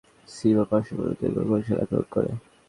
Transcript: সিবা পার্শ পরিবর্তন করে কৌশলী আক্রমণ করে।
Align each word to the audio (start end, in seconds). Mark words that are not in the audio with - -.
সিবা 0.27 0.63
পার্শ 0.69 0.87
পরিবর্তন 0.97 1.29
করে 1.35 1.45
কৌশলী 1.49 1.81
আক্রমণ 1.83 2.05
করে। 2.13 2.29